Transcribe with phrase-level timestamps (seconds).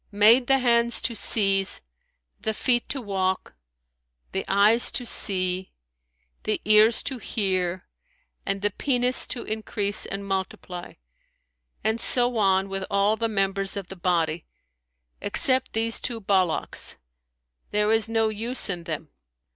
[0.11, 1.79] made the hands to seize,
[2.39, 3.53] the feet to walk,
[4.31, 5.71] the eyes to see,
[6.41, 7.85] the ears to hear
[8.43, 10.93] and the penis to increase and multiply;
[11.83, 14.47] and so on with all the members of the body,
[15.21, 16.95] except these two ballocks;
[17.69, 19.09] there is no use in them.'